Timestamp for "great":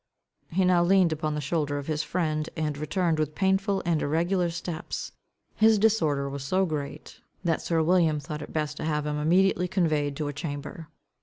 6.65-7.21